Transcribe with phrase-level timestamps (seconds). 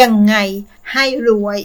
[0.00, 0.36] ยังไง
[0.92, 1.58] ให้รวย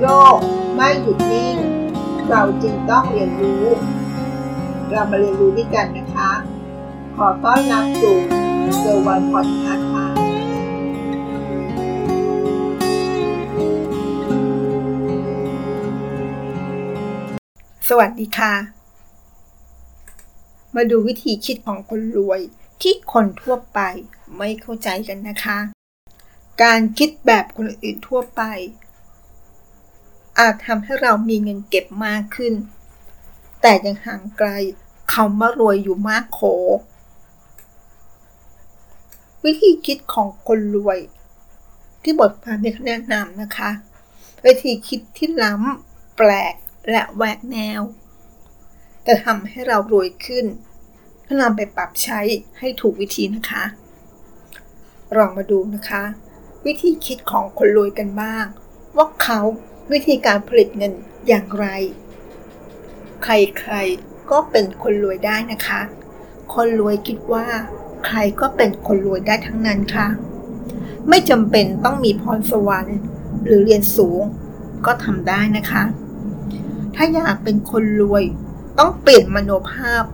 [0.00, 0.38] โลก
[0.74, 1.56] ไม่หยุดนิ่ง
[2.28, 3.64] เราจรึงต้องเรียนรู้
[4.90, 6.30] เรามาเรียนรู้ด้วยกันนะคะ
[7.16, 8.16] ขอต้อนรับสู่
[8.78, 10.06] เซอร์วันพอดคาส์ค่ะ
[17.88, 18.54] สวัสดีค่ะ
[20.74, 22.42] มาดูวิธีคิดของคนรวย
[22.82, 23.80] ที่คนทั่วไป
[24.38, 25.58] ไม่เข้าใจกันนะคะ
[26.62, 28.42] การคิดแบบคนอื่นทั่วไป
[30.38, 32.54] อาจทำให้เรามีเงินเก็บมากขึ้น
[33.62, 34.48] แต่ยังห่างไกล
[35.12, 36.40] คำว่ารวยอยู่มากโข
[39.44, 40.98] วิธีคิดของคนรวย
[42.02, 43.70] ที่บทความนี้แนะนำนะคะ
[44.44, 46.54] วิธีคิดที่ล้ำแปลก
[46.90, 47.80] และแหวกแนว
[49.06, 50.46] จะทำให้เรารวยขึ้น
[51.26, 52.20] ถ้านำไปปรับใช้
[52.58, 53.64] ให้ถูกวิธีนะคะ
[55.16, 56.02] ลองมาดูนะคะ
[56.66, 58.44] วิธีคิดของคนรวยกันบ้าง
[58.96, 59.40] ว่าเขา
[59.92, 60.92] วิธีการผลิตเงิน
[61.28, 61.66] อย่างไร
[63.22, 65.80] ใครๆก็เป็นคนรวยได้นะคะ
[66.54, 67.46] คนรวยคิดว่า
[68.06, 70.08] ใครก็เป็นคนรวยได้ทั้งนั้นค่ะ
[71.08, 72.98] ไม่จำเป็นต้องมีพรสวรรค์
[73.44, 74.20] หรือเรียนสูง
[74.86, 75.84] ก็ทำได้นะคะ
[76.94, 78.24] ถ้าอยากเป็นคนรวย
[78.78, 80.04] ต้องเปลี่ยนมโนภาพ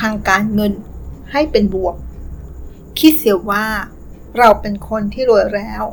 [0.00, 0.72] ทางการเงิน
[1.32, 1.96] ให้เป็นบวก
[2.98, 3.66] คิดเสียว่า
[4.38, 5.84] เราเป็นคนที่รวยแล้ว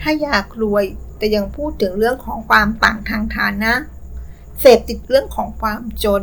[0.00, 0.84] ถ้าอยากรวย
[1.16, 3.72] แต่ยังพูดถึงเรื่องของความต่างทางฐานะ
[4.58, 6.22] เสพติดเรื่องของความจน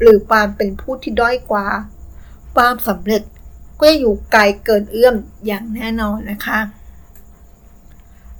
[0.00, 1.66] หรือความเป็นผู้ที่ด้อยกว่า
[2.56, 3.22] ความสำเร็จ
[3.80, 6.60] ก็อยู่ไกลเกินเอื้อมอย่างแน่นอนนะคะ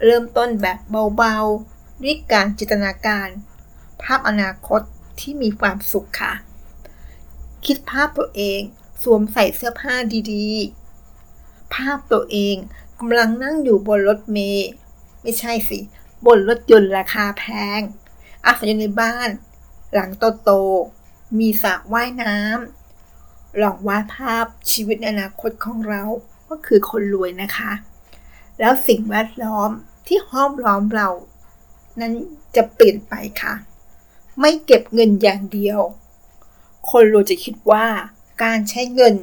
[0.05, 0.79] เริ่มต้นแบบ
[1.17, 3.29] เบาๆด้วยการจินตนาการ
[4.03, 4.81] ภาพอนาคต
[5.21, 6.33] ที่มีความสุขค่ะ
[7.67, 8.61] คิดภาพตัวเอง
[9.03, 9.95] สวมใส่เสื้อผ้า
[10.33, 12.57] ดีๆ ภาพตัวเอง
[12.99, 14.69] กำลังนั่งอยู่บนรถเมล์
[15.23, 15.79] ไม่ใช่สิ
[16.27, 17.45] บนรถยนต์ราคาแพ
[17.79, 17.81] ง
[18.47, 19.29] อาศัยอยู่ในบ้าน
[19.93, 20.11] หลัง
[20.45, 26.03] โตๆมีสระว่ายน้ำลองวาดภาพชีวิตในอนาคตของเรา
[26.49, 27.73] ก็คือคนรวยนะคะ
[28.61, 29.71] แล้วสิ่งแวดล้อม
[30.07, 31.11] ที่ห้อมล้อมเรา
[32.01, 32.13] นั้น
[32.57, 33.55] จะเปลี่ยนไปค่ะ
[34.41, 35.81] ไม่เก็บเงินอย่างเดียว
[36.91, 37.87] คนรวยจะคิดว่า
[38.43, 39.15] การใช้เงิน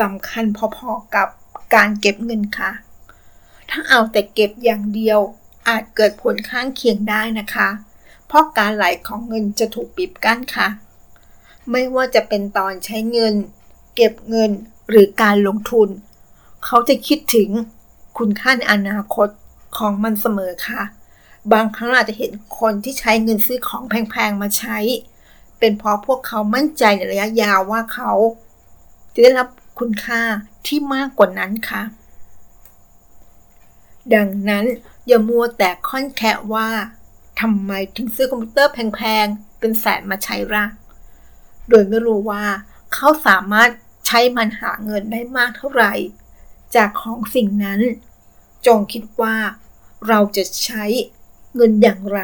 [0.00, 0.44] สำคัญ
[0.76, 1.28] พอๆกับ
[1.74, 2.70] การเก็บเงินค่ะ
[3.70, 5.20] ถ้าเอาแต่เก็บอย่างเดียว
[5.68, 7.68] อาจเกิดผลข้างเคียงได้นะคะ
[8.26, 10.68] เพราะการไหลของเงินจะถูกปิดกั้นค่ะ
[11.70, 13.34] ไม่ว่าจะเป็นตอนใช้เงิน
[13.96, 14.50] เก็บเงิน
[14.90, 15.88] หรือการลงทุน
[16.64, 17.48] เขาจะคิดถึง
[18.18, 19.28] คุณค่าในอนาคต
[19.78, 20.82] ของมันเสมอค่ะ
[21.52, 24.78] บางครั้งอาจจะเห็นคนที่ใช้เงินซื้อของแพงๆมาใช้
[25.58, 28.12] เป็นเพราะพวกเขามั่นใจในระยะยาวว่าเขา
[29.14, 30.22] จะได้รับคุณค่า
[30.66, 31.82] ที่มากกว่านั้นค่ะ
[34.14, 34.64] ดังนั้น
[35.06, 36.68] อย่ามัวแต่ค่อนแคะว่า
[37.40, 40.64] ทำไมถึงซื้อคอมพิวเตอร์แพงๆ เป็นแสนมาใช้ละ
[41.68, 42.44] โดยไม่รู้ว่า
[42.94, 43.70] เขาสามารถ
[44.06, 45.92] ใช้มันหาเงินได้มากเท่าไหร่
[46.76, 47.80] จากของสิ่งนั้น
[48.66, 49.36] จงคิดว่า
[50.08, 50.84] เราจะใช้
[51.54, 52.20] เงินอย่างไร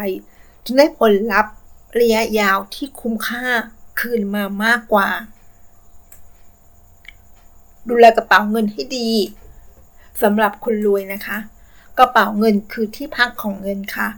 [0.64, 1.54] จึงได้ผลลัพธ์
[2.00, 3.44] ระยะยาวที่คุ้มค่า
[4.00, 5.08] คืนมามากกว่า
[7.88, 9.10] ดูแลกระเป๋าเงินให้ดี
[10.22, 11.38] สำหรับคนรวยนะคะ
[11.98, 14.08] กระเป๋าเงินคือที่พักของเงินค่ะ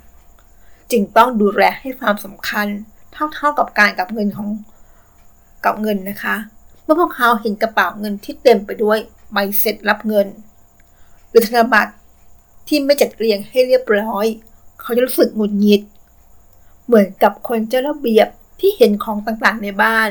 [0.90, 2.66] จึงต้องดูแลให้ความสำคัญ
[3.12, 4.48] เท่าๆกับการกับเงินของ
[5.64, 6.36] กับเงินนะคะ
[6.82, 8.98] เมื่อพวกเขาเห็นกระเป๋าเงินที่เต็มไปด้วย
[9.32, 10.26] ใบเสร็จรับเงิน
[11.28, 11.92] หรือธนบัตร
[12.68, 14.26] ที่ไม่จัดเรียงให้เรียบร้อย
[14.80, 15.82] เขาจะรู้สึกหงุดหงิด
[16.86, 18.28] เหมือนกับคนเจ้าระเบียบ
[18.60, 20.08] ที่เห็นของต่างๆในบ้าน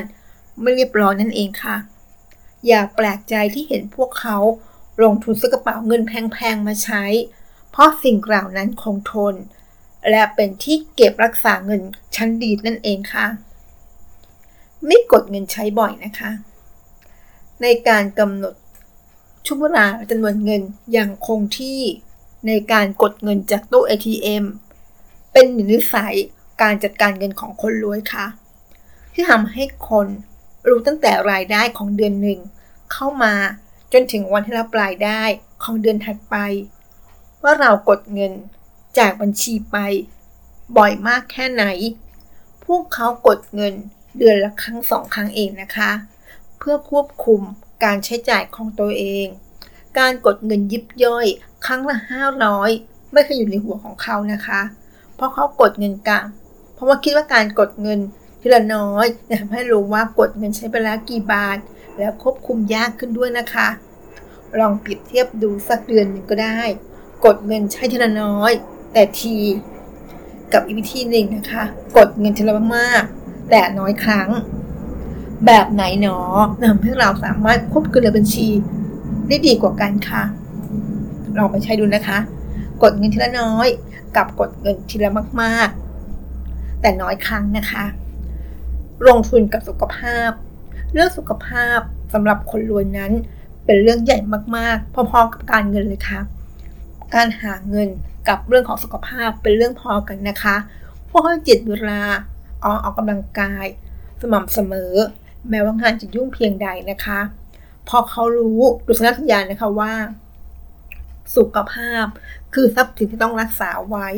[0.60, 1.76] ไม่เรียบร้อยนั่นเองค่ะ
[2.66, 4.36] อย่าแปลกใจที่เห็นพวกเขา
[5.02, 7.04] ลงทุนซื้อกระเป๋าเงินแพงๆมาใช้
[7.70, 9.34] เพราะสิ่งกล่าวนั้นคงทน
[10.10, 11.82] และเป็นที่เก็บรักษาเงิน
[12.16, 13.26] ชั้นดีนั่นเองค่ะ
[14.86, 16.30] ไม่กดเงินใช้บ่อยนะคะ
[17.62, 18.54] ในการกำหนด
[19.46, 20.62] ช่วงเวลาจำนวนเงิน
[20.92, 21.80] อย่างคงที่
[22.46, 24.44] ในการกดเงินจากตู้ ATM
[25.32, 26.16] เป็นหนึ่งนิสัย
[26.62, 28.26] การจัดการเงินของคนรวยค่ะ
[29.12, 30.06] ที่ทำให้คน
[30.68, 32.40] รู้ตั้งแต่รายได้ของเดือนหนึ่ง
[32.92, 33.34] เข้ามา
[33.92, 35.22] จนถึงวันที่รับรายได้
[35.64, 36.36] ของเดือนถัดไป
[37.42, 38.32] ว่าเรากดเงิน
[38.98, 39.76] จากบัญชีไป
[40.76, 41.64] บ่อยมากแค่ไหน
[42.64, 43.74] พวกเขากดเงิน
[44.18, 45.90] เดือนละครั้งสองครั้งเองนะคะ
[46.58, 47.40] เพื่อควบคุม
[47.84, 49.26] การใช้จ่ายของตัวเอง
[49.98, 51.26] การกดเงินยิบย่อย
[51.66, 51.96] ครั้งละ
[52.54, 54.60] 500 ไม่เคยอยู่ในหัวของเขานะคะ
[55.14, 56.26] เพราะเขากดเงินกลาง
[56.74, 57.98] เพราะว่าคิดว่าการกดเงิน
[58.40, 61.58] ทีละน้อยจะทำให้รู้ว่ากดเงินใช้ไปแล้วกี่บาท
[61.98, 63.68] แล้วควบคุมยากขึ้นด้วยนะคะ
[64.58, 66.60] ลองเปรียบเทียบดูสักเดือนหนึ่งก็ได้
[67.24, 68.52] กดเงินใช้ทีละน้อย
[68.92, 69.36] แต่ที
[70.52, 71.64] กับอีกวิธีหนึ่งนะคะ
[71.96, 73.02] กดเงินทีละมาก
[73.50, 74.28] แต่น้อยครั้ง
[75.46, 76.18] แบบไหนหนอ
[76.64, 78.48] ทำให้เราสามารถควบคุมบัญชี
[79.28, 80.22] ได้ดีกว่ากันค่ะ
[81.38, 82.18] ลองไปใช้ดูนะคะ
[82.82, 83.66] กดเงินทีละน้อย
[84.16, 85.10] กับกดเงินทีละ
[85.42, 85.93] มากๆ
[86.84, 87.84] แต่น้อยครั้งนะคะ
[89.06, 90.30] ลงทุนกับสุขภาพ
[90.92, 91.78] เรื่องสุขภาพ
[92.12, 93.12] สำหรับคนรวยนั้น
[93.64, 94.18] เป็นเรื่องใหญ่
[94.56, 96.20] มากๆ พอๆกับการเงินเลยค่ะ
[97.14, 97.88] การหาเงิน
[98.28, 100.56] กับเรื่องของสุขภาพเป็นเรื่องพอกันนะคะ
[101.06, 102.00] เพราะให้จิตเวลา
[102.64, 103.66] ออกออกกำลังกาย
[104.20, 104.92] สม่ำเสมอ
[105.48, 107.20] แม้ว่างานจะยุ่งเพียงใดนะคะ
[107.88, 109.92] พอเขารู้ดุษณัญญาณนะคะว่า
[111.36, 112.04] สุขภาพ
[112.54, 114.08] คือทรัพย์สินที่ต้องรักษาไว้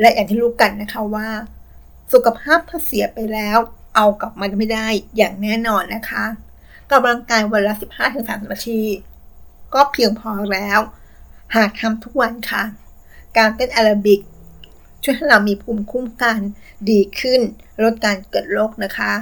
[0.00, 1.28] และอย่างที่รู้กันนะคะว่า
[2.12, 3.58] สุขภาพถ้าเสียไปแล้ว
[3.96, 4.86] เอากลับมาไม่ได้
[5.16, 6.24] อย่างแน่นอนนะคะ
[6.92, 7.74] กำลังกายวันละ
[8.12, 8.80] 15-30นาที
[9.74, 10.80] ก็เพียงพอแล้ว
[11.56, 12.62] หากทำทุกวันค่ะ
[13.36, 14.20] การเต้นแอโรบิก
[15.02, 16.38] ช่วยให้เรามีภูมิคุ้มกัน
[16.90, 17.40] ดีขึ้น
[17.82, 19.12] ลดการเกิดโรคนะคะ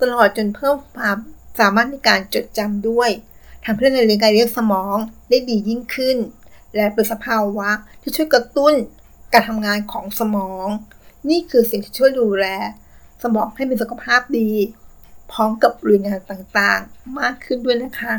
[0.00, 1.16] ตลอดจนเพิ่มความ
[1.58, 3.10] สามารถในการจดจำด้วย
[3.64, 4.96] ทำให้ในเรื่องการเรียกสมอง
[5.28, 6.16] ได้ดียิ่งขึ้น
[6.74, 7.70] และเป็นสภาวะ
[8.00, 8.74] ที่ช่วยกระตุ้น
[9.32, 10.68] การทำงานของสมอง
[11.30, 12.46] นี่คือสิ่งที่ช่วยดูแล
[13.22, 14.50] สมองให้มีสุขภาพดี
[15.32, 18.14] พร้อมกับรื่องงานต่างๆ มากขึ้นด้วยนะคะ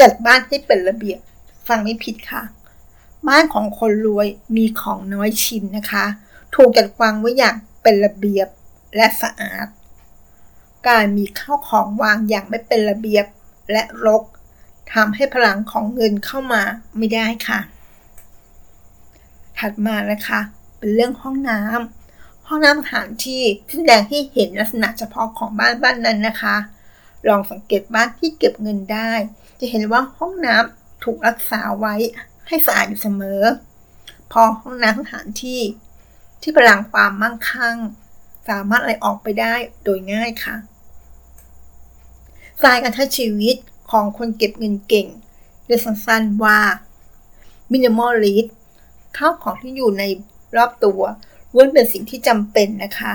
[0.00, 1.18] จัดบ้านให้เป็นระเบียบ
[1.68, 2.42] ฟังไม่ผิดค่ะ
[3.28, 6.04] บ้านของคนรวยมีของน้อยชิ้นนะคะ
[6.54, 8.48] ถูกจัดวางไว้อย่างเป็นระเบียบ
[8.96, 9.66] และสะอาด
[10.88, 13.26] การมีข้าวของวางอย่างไม่เป็นระเบียบ
[13.72, 14.22] และรก
[14.94, 16.62] ทำให้พลังของเงินเข้ามา
[16.96, 17.60] ไม่ได้ค่ะ
[19.58, 20.40] ถัดมานะคะ
[20.78, 26.56] เป็นเรื่องห้องน้ำห้องน้ำสถานที่ที่แสดงให้เห็นลักษณะเฉพาะของบ้านบ้านนั้นนะคะ
[27.28, 29.10] ลองสังเกตบ้านที่เก็บเงินได้
[29.60, 31.94] จะเห็นว่าห้องน้ำถูกรักษาไว้
[32.48, 33.42] ให้สะอาดอยู่เสมอ
[34.32, 35.60] พอห้องน้ำสถานที่
[36.42, 37.76] ที่พลังความมั่งคั่ง
[38.48, 39.54] สามารถไหลออกไปได้
[39.84, 40.56] โดยง่ายค่ะ
[42.58, 43.56] สไตล์การใช้ชีวิต
[43.90, 45.06] ของคนเก็บเงินเก่ง
[45.66, 46.58] เรียกสั้นๆว่า
[47.70, 48.48] minimalist
[49.16, 50.04] ข้าวของที่อยู่ใน
[50.56, 51.00] รอบตัว
[51.52, 53.14] ล้วนเป็นสิ่งที่จำเป็นนะคะ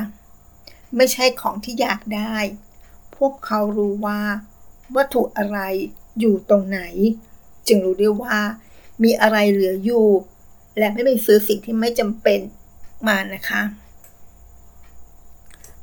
[0.95, 2.35] ไม่ใช่ของที่อยากได้
[3.15, 4.19] พวกเขารู้ว่า
[4.95, 5.59] วัตถุอะไร
[6.19, 6.81] อยู่ตรงไหน
[7.67, 8.37] จึงรู้ได้ว่า
[9.03, 10.07] มีอะไรเหลืออยู่
[10.77, 12.39] และไม่ไปซื้อสิ่งที่ไม่จำเป็น
[13.07, 13.61] มานะคะ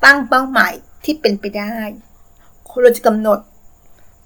[0.04, 0.72] ตั้งเป้าหมาย
[1.04, 1.76] ที่เป็นไปได้
[2.70, 3.38] คนเราจะกำหนด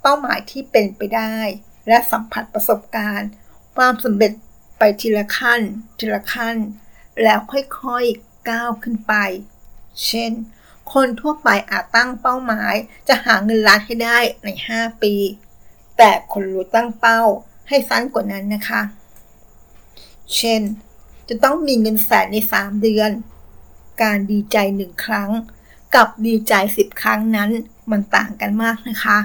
[0.03, 1.35] เป้าหมายที่เป็นไปได้
[1.89, 3.31] และสัมผัสประสบการณ์
[3.77, 4.33] ความสำเร็จ
[4.81, 5.61] ไปทีละขั้น
[5.99, 6.57] ทีละขั้น
[7.23, 9.15] แล้วค่อยๆก้าวขึ้นไป
[10.07, 10.33] เช่น
[10.93, 12.75] คนทั่วไปอาจตั้งเป้าหมาย
[13.09, 15.15] จะหาเงินล้านให้ได้ใน 5 ปี
[15.99, 17.23] แต่คนรู้ตั้งเป้า
[17.69, 18.83] ให้สั้นกว่านั้นนะคะ
[20.37, 20.63] เช่น
[21.29, 23.11] จะต้องมีเงินแสนใน 3 เดือน
[24.03, 25.31] การดีใจหนึ่งครั้ง
[25.95, 27.51] กับดีใจ10ครั้งนั้น
[27.91, 29.19] มันต่างกันมากนะคะ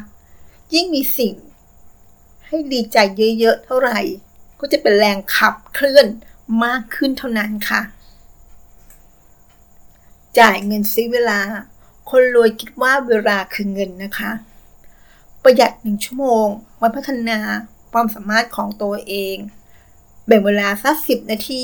[0.74, 1.34] ยิ่งมีสิ่ง
[2.46, 2.98] ให้ดีใจ
[3.40, 4.00] เยอะๆเท่าไหร่
[4.60, 6.07] ก็จะเป็นแรงขับเคลื่อน
[6.66, 7.81] มากขึ้นเท่านั้นค่ะ
[10.40, 11.40] จ่ายเงินซื้อเวลา
[12.10, 14.31] คนรวยคิดว่าเวลาคือเงินนะคะ
[15.44, 16.47] ประหยัดหนึ่งชั่วโมง
[16.78, 17.40] ไว้พัฒนา
[17.94, 19.38] ความสามารถของตัวเอง
[20.28, 21.64] แบ่งเวลาสักสิบนาที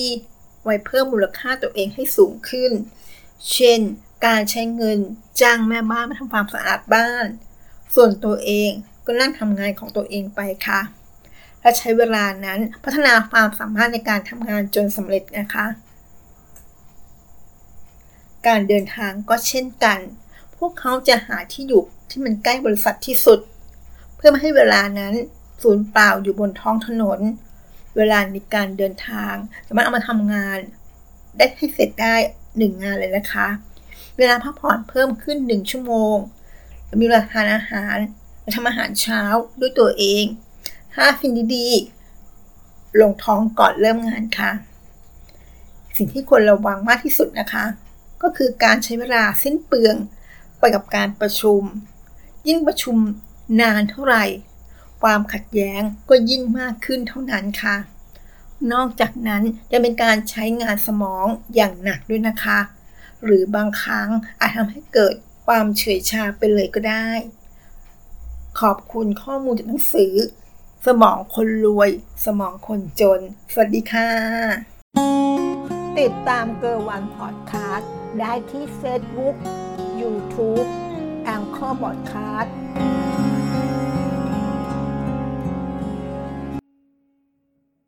[0.64, 2.72] ไว้เพิ่มมูลค่าตัวเองให้สูงขึ้น
[3.52, 3.80] เช่น
[4.26, 5.00] การใช้เงิน
[5.42, 7.26] จ้างแม่บ้านมาทำความสะอาดบ้าน
[7.96, 8.72] ส่วนตัวเอง
[9.06, 10.82] ก็นั่งทำงานของตัวเองไปค่ะ
[11.62, 15.66] และใช้เวลานั้นพัฒนาความสามารถในการทำงานจนสำเร็จนะคะ
[18.48, 20.00] การเดินทางก็เช่นกัน
[20.58, 23.40] พวกเขาจะหาที่อยู่ที่มันใกล้บริษัทที่สุด
[24.16, 25.14] เพื่อไม่ให้เวลานั้น
[25.62, 27.20] สูญเปล่าอยู่บนท้องถนน
[27.98, 29.34] เวลาในการเดินทาง
[29.68, 30.60] สามารถเอามาทำงาน
[31.38, 32.16] ได้ให้เสร็จได้
[32.58, 33.48] หนึ่งงานเลยนะคะ
[34.18, 36.16] เวลาพักผ่อนเพิ่มขึ้นหนึ่งชั่วโมง
[37.00, 37.96] มีเวลาทานอาหาร
[38.56, 39.22] ทำอาหารเช้า
[39.60, 40.24] ด้วยตัวเอง
[40.98, 44.52] ห้าสิ่งดีๆ ลงท้องก่อนเริ่มงานค่ะ
[45.98, 47.66] สิ่งที่ควรระวังมากที่สุดนะคะ
[48.22, 49.96] ก็คือการใช้เวลาสิ้นเปลือง
[50.60, 51.62] ไปกับการประชุม
[52.48, 52.98] ยิ่งประชุม
[53.62, 54.26] นานเท่าไหร่
[55.02, 57.76] ความขัดแย้งก็ยิ่งมากขึ้นเท่านั้นค่ะ
[58.74, 62.60] นอกจากนั้นจะเป็นการใช้งานสมองอย่างหนักด้วยนะคะ
[63.24, 65.16] หรือบางครั้งอาจทำให้เกิด
[65.48, 67.10] ความเฉยชาไปเลยก็ได้
[68.60, 70.14] ขอบคุณข้อมูลจากหนังสือ
[70.88, 71.90] สมองคนรวย
[72.26, 73.20] สมองคนจน
[73.52, 74.10] สวัสดีค่ะ
[76.00, 79.36] ติดตามเกอร์วันพอดคาสต์ได้ที่เฟซบุ๊ก
[80.02, 80.64] ยูทูบ
[81.26, 82.54] Anchor พอดคาสต์